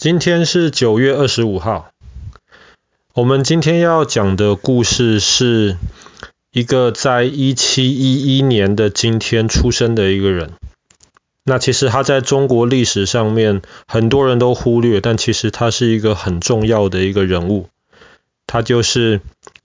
[0.00, 1.90] 今天是九月二十五号。
[3.12, 5.76] 我们今天要讲的故事是
[6.52, 10.52] 一个在一七一一年的今天出生的一个人。
[11.44, 17.68] 那其实他在中国历史上面很多人都忽略，但其实他是一个很重要的一个人物。
[18.46, 19.20] 他就是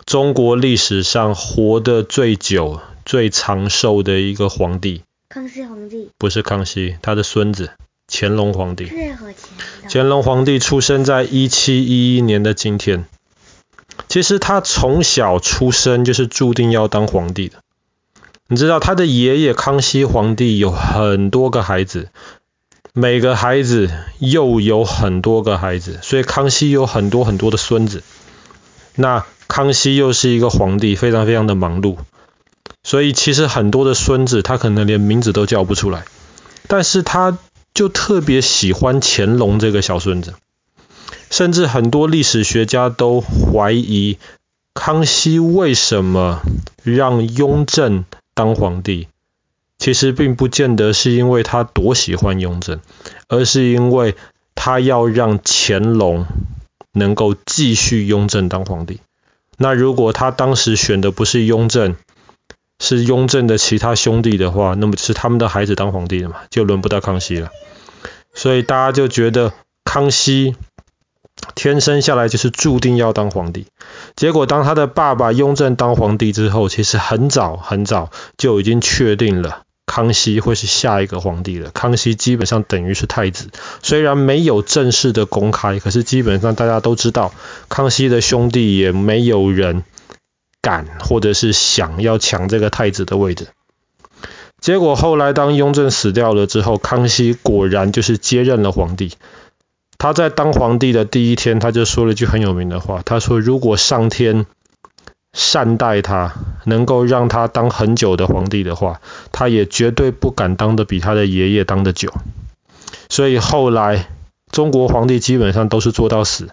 [0.05, 5.03] 中国历史上活得最久、最长寿的一个皇帝。
[5.29, 6.09] 康熙皇帝？
[6.17, 7.69] 不是康熙，他的孙子。
[8.07, 8.91] 乾隆皇帝，
[9.89, 13.05] 乾隆皇帝出生在一七一一年的今天。
[14.07, 17.57] 其实他从小出生就是注定要当皇帝的。
[18.47, 22.09] 你知道他的爷爷康熙皇帝有很多个孩子，
[22.93, 28.03] 每个孩子又有很多个孩子，所以康熙有很多很多的孙子。
[28.95, 31.97] 那康熙又是一个皇帝，非常非常的忙碌，
[32.83, 36.05] 所以其实很多的孙子他可能连名字都叫不出来，
[36.67, 37.37] 但是他。
[37.75, 40.33] 就特别喜欢乾隆这个小孙子，
[41.29, 44.17] 甚至很多历史学家都怀疑
[44.73, 46.41] 康熙为什么
[46.83, 49.09] 让雍正当皇帝，
[49.77, 52.79] 其实并不见得是因为他多喜欢雍正，
[53.27, 54.15] 而是因为
[54.55, 56.25] 他要让乾隆
[56.93, 59.01] 能够继续雍正当皇帝。
[59.57, 61.97] 那如果他当时选的不是雍正，
[62.79, 67.49] 是雍正的其他兄弟的话，那么是他们的孩子当皇帝的嘛，就轮不到康熙了。
[68.33, 69.53] 所以大家就觉得
[69.85, 70.55] 康熙
[71.55, 73.67] 天生下来就是注定要当皇帝。
[74.15, 81.71] 结果当他的爸爸雍正当皇帝之后，其实很早很早就已经确定了康熙会是下一个皇帝了。
[81.71, 83.49] 康熙基本上等于是太子，
[83.81, 87.33] 虽然没有正式的公开，可是基本上大家都知道，
[87.69, 89.83] 康熙的兄弟也没有人
[90.65, 93.49] 敢或者是想要抢这个太子的位置。
[94.59, 99.13] 结果后来当雍正死掉了之后，康熙果然就是接任了皇帝。
[99.99, 104.47] 他在当皇帝的第一天，他就说了句很有名的话，他说：“如果上天
[105.33, 106.33] 善待他，
[106.65, 109.01] 能够让他当很久的皇帝的话，
[109.31, 112.11] 他也绝对不敢当得比他的爷爷当得久。”
[113.07, 114.07] 所以后来
[114.49, 116.49] 中国皇帝基本上都是做到死。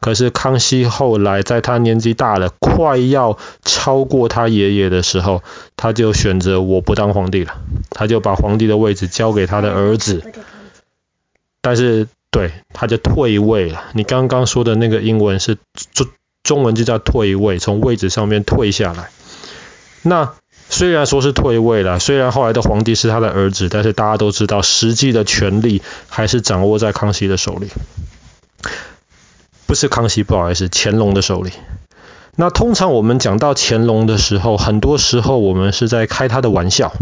[0.00, 5.42] 可是康熙后来在他年纪大了，快要超过他爷爷的时候，
[5.76, 7.54] 他就选择我不当皇帝了，
[7.90, 10.22] 他就把皇帝的位置交给他的儿子。
[11.60, 13.84] 但是对，他就退位了。
[13.94, 15.56] 你刚刚说的那个英文是
[15.92, 16.06] 中
[16.42, 19.10] 中文就叫退位，从位置上面退下来。
[20.02, 20.34] 那
[20.68, 27.68] 虽然说是退位了，虽然后来的皇帝是他的儿子，但是大家都知道，实际的权力还是掌握在康熙的手里。
[29.66, 31.50] 不是康熙，不好意思，乾隆的手里。
[32.36, 36.92] 那通常我们讲到乾隆的时候，很多时候我们是在开他的玩笑。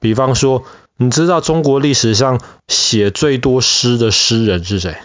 [0.00, 0.64] 比方说，
[0.96, 4.96] 你知道中国历史上写最多诗的诗人是谁？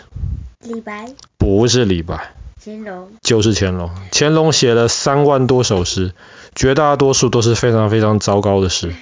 [0.63, 1.13] 李白？
[1.37, 2.33] 不是李白。
[2.63, 3.07] 乾隆？
[3.21, 3.89] 就是乾隆。
[4.11, 6.13] 乾隆写了三万多首诗，
[6.55, 8.93] 绝大多数都是非常非常糟糕的诗。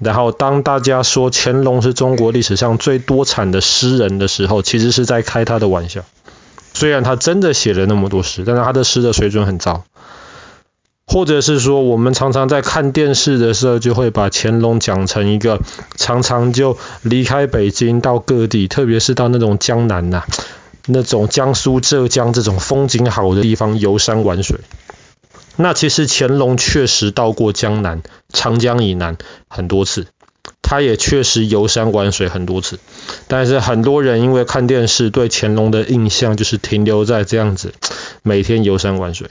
[0.00, 6.02] 然后当大家说乾隆是中国历史上最多产的诗人的时候，其实是在开他的玩笑。
[6.80, 9.84] 虽然他真的写了那么多诗，但是他的诗的水准很糟。
[11.06, 15.60] 或者是说，我们常常在看电视的时候，就会把乾隆讲成一个
[15.96, 20.24] 常常就离开北京到各地，特别是到那种江南呐、
[20.86, 24.60] 那种江苏、浙江这种风景好的地方游山玩水。
[25.56, 28.00] 那其实乾隆确实到过江南、
[28.32, 30.06] 长江以南很多次。
[30.62, 32.78] 他也确实游山玩水很多次，
[33.28, 37.72] 但是很多人因为看电视对乾隆的印象就是停留在这样子，
[38.22, 39.28] 每天游山玩水。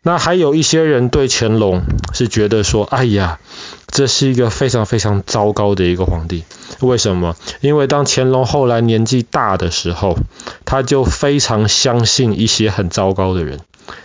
[0.00, 1.82] 那还有一些人对乾隆
[2.14, 3.40] 是觉得说，哎呀，
[3.88, 6.44] 这是一个非常非常糟糕的一个皇帝。
[6.80, 7.36] 为什么？
[7.60, 10.16] 因为当乾隆后来年纪大的时候，
[10.64, 13.60] 他就非常相信一些很糟糕的人，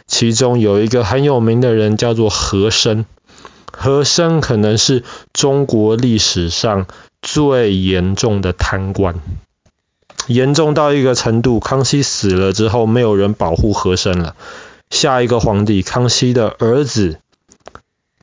[0.08, 3.06] 其中有一个很有名的人叫做和珅。
[3.76, 5.04] 和珅可能是
[5.34, 6.86] 中国历史上
[7.22, 9.16] 最严重的贪官，
[10.28, 14.36] 严重到一个程度，康熙死了之后，没有人保护和珅了。
[14.90, 17.20] 下一个皇帝康熙的儿子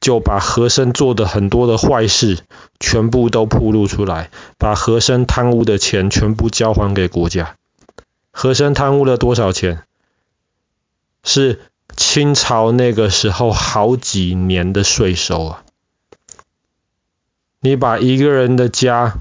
[0.00, 2.38] 就把和珅做的很多的坏事
[2.78, 7.56] 全部都暴露出来，把和珅贪污的钱全部交还给国家。
[8.30, 9.82] 和珅贪污了多少钱？
[11.24, 11.60] 是。
[11.96, 15.62] 清朝那个时候好几年的税收啊！
[17.60, 19.20] 你把一个人的家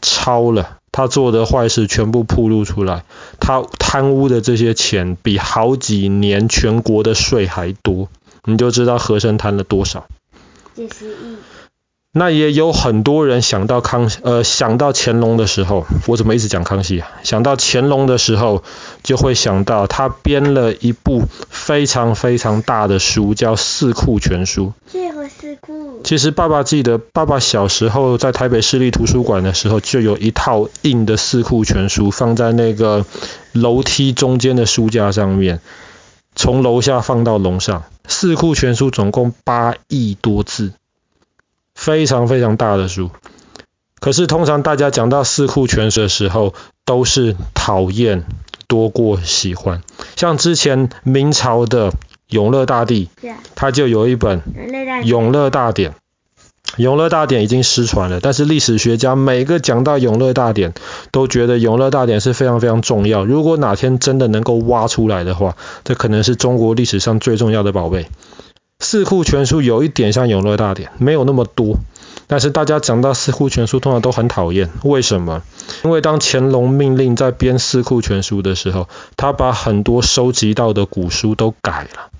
[0.00, 3.04] 抄了，他做的坏事全部暴露出来，
[3.40, 8.08] 他贪污的这些钱比好几年全国的税还多，
[8.44, 10.06] 你就知道和珅贪了多少。
[10.74, 11.36] 几十亿。
[12.16, 17.08] 那也有很多人想到康呃想到乾隆的时候，我怎么一直讲康熙啊？
[17.24, 18.62] 想到乾隆的时候，
[19.02, 24.66] 就会想到他编了一部非常非常大的书，叫《四库全书》。
[24.92, 26.02] 这个四库。
[26.04, 33.04] 其实爸爸记得，爸爸小时候在台北市立图书馆的时候，就有一套硬的《四库全书》放在那个
[33.50, 35.60] 楼梯中间的书架上面，
[36.36, 40.74] 从楼下放到楼上，《四库全书》总共八亿多字。
[41.74, 43.10] 非常非常大的书，
[44.00, 46.54] 可是通常大家讲到四库全书的时候，
[46.84, 48.24] 都是讨厌
[48.66, 49.82] 多过喜欢。
[50.16, 51.92] 像之前明朝的
[52.28, 53.08] 永乐大帝，
[53.54, 54.40] 他就有一本
[55.04, 55.90] 《永乐大典》。
[56.76, 60.72] 永乐大典已经失传了，但是历史学家每个讲到永乐大典，
[61.12, 63.24] 都觉得永乐大典是非常非常重要。
[63.24, 68.06] 如果哪天真的能够挖出来的话，这可能是中国历史上最重要的宝贝。
[68.84, 71.78] 四库全书有一点像永乐大典，没有那么多，
[72.26, 74.70] 但是大家讲到四库全书，通常都很讨厌。
[74.84, 75.42] 为什么？
[75.82, 82.10] 因为当乾隆命令在编四库全书的时候，他把很多收集到的古书都改了，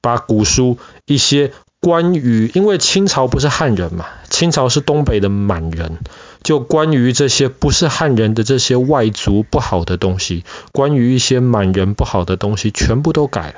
[0.00, 5.98] 把古书一些关于，因为清朝不是汉人嘛，清朝是东北的满人，
[6.44, 13.54] 就关于这些不是汉人的这些外族不好的东西，关于一些满人不好的东西，全部都改了。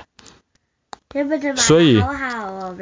[1.57, 2.01] 所以，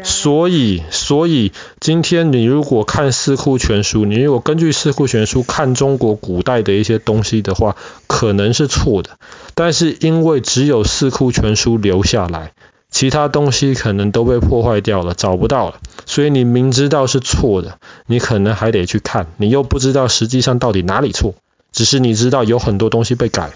[0.05, 7.77] 所以，所以，今天你如果看四库全书，你如果根据四库全书看中国古代的一些东西的话，
[8.07, 9.11] 可能是错的。
[9.55, 12.53] 但是因为只有四库全书留下来，
[12.91, 15.77] 其他东西可能都被破坏掉了，找不到了。
[16.07, 21.35] 所以你明知道是错的，你可能还得去看，你又不知道实际上到底哪里错，
[21.71, 23.51] 只是你知道有很多东西被改。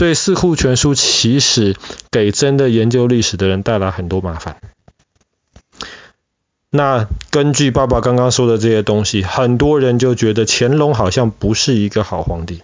[0.00, 1.76] 所以四库全书其实
[2.10, 4.56] 给真的研究历史的人带来很多麻烦。
[6.70, 12.62] 那根据爸爸刚刚说的这些东西，很多人就觉得乾隆好像不是一个好皇帝。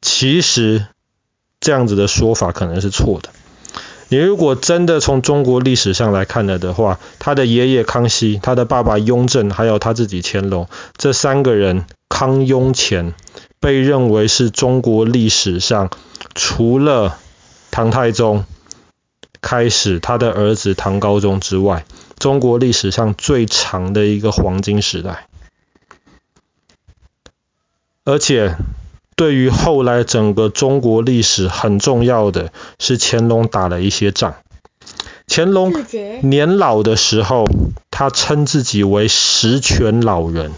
[0.00, 0.86] 其实
[1.58, 3.30] 这样子的说法可能是错的。
[4.10, 13.14] 你如果真的从中国历史上来看了的话，他的爷爷康熙、他的爸爸雍正，还有他自己乾隆，这三个人康雍乾。
[13.60, 15.90] 被认为是中国历史上
[16.32, 17.18] 除了
[17.72, 18.44] 唐太宗
[19.40, 21.84] 开始，他的儿子唐高宗之外，
[22.20, 25.26] 中国历史上最长的一个黄金时代。
[28.04, 28.56] 而且，
[29.18, 34.36] 对于后来整个中国历史很重要的是乾隆打了一些仗。
[35.26, 35.74] 乾隆
[36.22, 37.44] 年老的时候，
[37.90, 40.52] 他称自己为十全老人。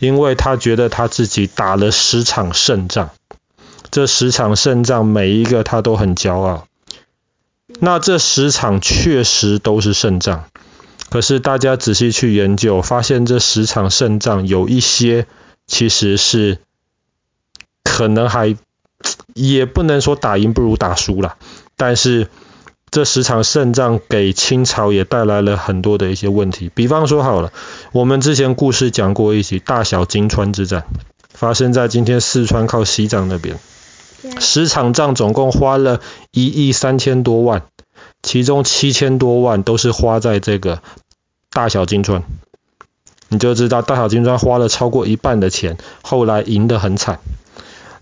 [0.00, 3.10] 因为他觉得他自己打了十场胜仗，
[3.90, 6.66] 这十场胜仗每一个他都很骄傲。
[7.80, 10.46] 那这十场确实都是胜仗，
[11.10, 15.26] 可是大家仔细去研究，发现这十场胜仗有一些
[15.66, 16.56] 其实是
[18.00, 18.56] 可能还
[19.34, 21.36] 也不能说打赢不如打输了，
[21.76, 22.28] 但是。
[22.92, 27.52] 这十场胜仗给清朝也带来了很多的一些问题，比方说好了，
[27.92, 30.82] 我们之前故事讲过一起大小金川之战，
[31.32, 33.60] 发生在今天四川靠西藏那边，
[34.40, 36.00] 十场仗总共花了
[36.32, 37.62] 一亿三千多万，
[38.24, 40.82] 其中七千多万都是花在这个
[41.52, 42.24] 大小金川，
[43.28, 47.20] 你就知道大小金川花了超过一半的钱，后来赢得很惨，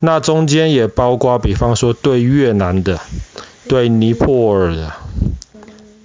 [0.01, 3.01] 那中间也包括比方说对越南的。
[3.69, 4.95] 对尼泊尔的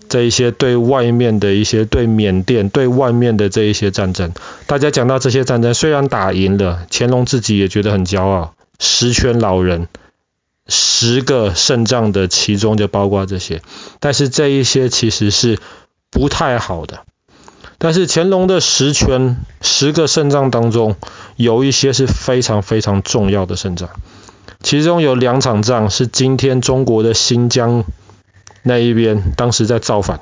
[0.09, 4.33] 这一些，对外面的一些，对缅甸，对外面的这一些战争，
[4.67, 9.87] 大家讲到这些战争，虽然打赢了，乾隆自己也觉得很骄傲，十全老人，
[10.67, 13.61] 十个胜仗的其中就包括这些，
[14.01, 15.57] 但是这一些其实是
[16.11, 17.05] 不太好的。
[17.83, 20.95] 但是乾隆的十全，十个胜仗当中，
[21.35, 23.89] 有一些是非常非常重要的胜仗。
[24.61, 27.83] 其中有两场仗是今天中国的新疆
[28.61, 30.21] 那一边，当时在造反。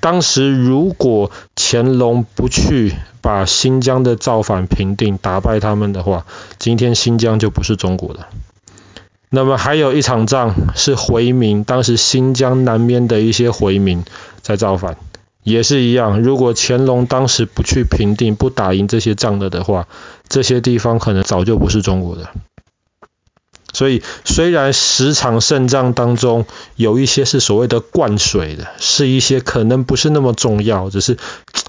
[0.00, 6.26] 当时如果乾隆不去把新疆的造反平定、打败他们的话，
[6.58, 8.26] 今天新疆就不是中国的。
[9.30, 14.04] 那么还有一场仗是回民，当时新疆南边的一些回民
[14.42, 14.98] 在造反，
[15.48, 16.22] 也是一样。
[16.22, 19.88] 如果乾隆当时不去平定、不打赢这些仗了的话，
[20.28, 22.28] 这些地方可能早就不是中国的。
[23.70, 31.18] 所以，虽然十场胜仗当中有一些是所谓的灌水的，是一些可能不是那么重要，只是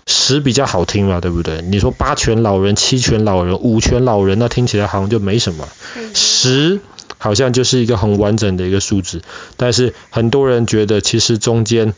[0.08, 1.62] 十比较好听嘛，对不对？
[1.62, 5.68] 你说八全老人、七全老人、五全老人，那听起来好像就没什么。
[6.14, 6.80] 十
[7.18, 9.22] 好像就是一个很完整的一个数字，
[9.58, 11.94] 但是很多人觉得其实中间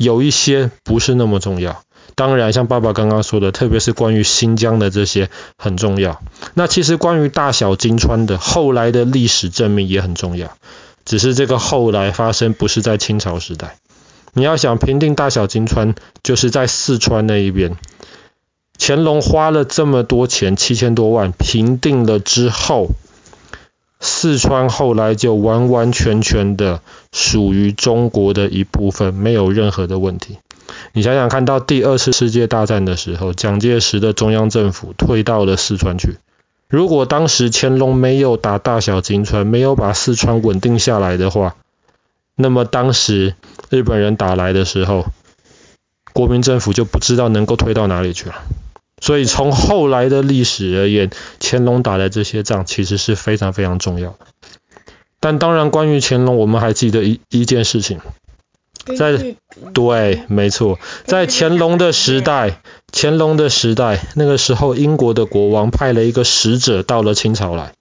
[0.00, 1.82] 有一些不是那么重要。
[2.14, 5.28] 当然，像爸爸刚刚说的，特别是关于新疆的这些
[5.58, 6.22] 很重要。
[6.54, 10.52] 那其实关于大小金川的后来的历史证明也很重要，
[11.04, 13.76] 只是这个后来发生不是在清朝时代。
[14.32, 17.76] 你要想平定大小金川，就是在四川那一边。
[18.78, 22.88] 乾隆花了这么多钱，七千多万平定了之后，
[24.00, 26.80] 四川后来就完完全全的
[27.12, 30.38] 属于中国的一部分，没有任何的问题。
[30.92, 36.18] 你想想看到第二次世界大战的时候，蒋介石的中央政府退到了四川去。
[36.68, 41.56] 如果当时乾隆没有打大小金川，没有把四川稳定下来的话，
[42.36, 43.34] 那么当时
[43.70, 45.06] 日本人打来的时候，
[46.12, 48.36] 国民政府就不知道能够推到哪里去了。
[49.00, 54.18] 所以从后来的历史而言，乾隆打的这些仗其实是非常非常重要的。
[55.20, 58.00] 但当然，关于乾隆，我们还记得一一件事情，
[58.98, 59.36] 在
[59.74, 62.60] 对，没错，在乾隆的时代，
[62.90, 67.72] 乾隆的时代，那个时候英国的国王派了一个使者到了清朝来。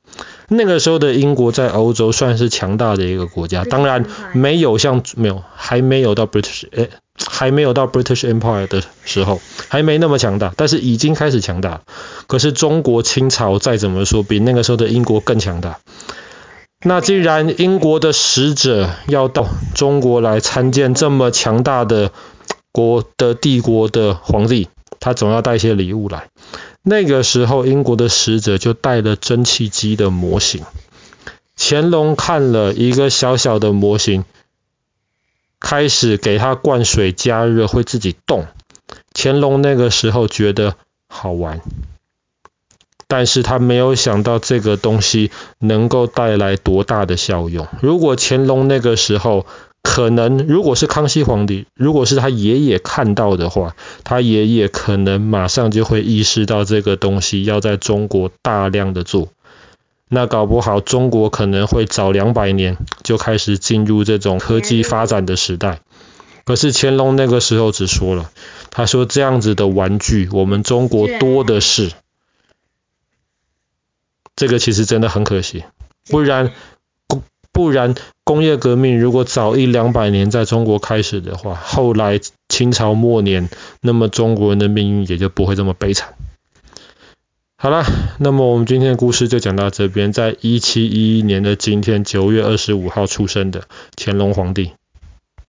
[0.49, 6.89] 那个时候的英国在欧洲算是强大的一个国家，当然没有像没有还没有到 British 诶
[7.25, 11.81] 还没有到 British Empire 的时候，还没那么强大，但是已经开始强大。
[12.27, 15.79] 可是中国清朝再怎么说比那个时候的英国更强大。
[16.81, 22.11] 那既然英国的使者要到中国来参见这么强大的
[22.71, 24.69] 国的帝国的皇帝，
[25.01, 26.29] 他总要带些礼物来。
[26.81, 30.63] 那个时候，英国的使者就带了蒸汽机的模型。
[31.57, 34.23] 乾隆看了一个小小的模型，
[35.59, 38.47] 开始给它灌水加热，会自己动。
[39.13, 40.75] 乾隆那个时候觉得
[41.07, 41.59] 好玩，
[43.09, 47.67] 但是他没有想到这个东西能够带来多大的效用。
[47.81, 49.47] 如果乾隆那个时候，
[49.81, 59.29] 可能如果是康熙皇帝，如果是他爷爷看到的话，他爷爷可能马上就会意识到这个东西要在中国大量的做，
[60.07, 65.79] 那搞不好中国可能会早两百年就开始进入这种科技发展的时代。
[66.45, 68.29] 可是乾隆那个时候只说了，
[68.69, 71.91] 他说这样子的玩具我们中国多的是，
[74.39, 75.65] 这个其实真的很可惜，
[76.09, 76.53] 不然。
[77.51, 77.93] 不然，
[78.23, 83.49] 工业革命如果早一两百年在中国开始的话，后来清朝末年，
[83.81, 86.13] 那么中国人的命运也就不会这么悲惨。
[87.57, 87.83] 好了，
[88.19, 90.13] 那么我们今天的故事就讲到这边。
[90.13, 93.63] 在一七一一年的今天，九月二十五号出生的
[93.97, 94.71] 乾隆皇帝。